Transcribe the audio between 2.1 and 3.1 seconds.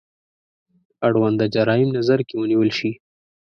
کې ونیول شي.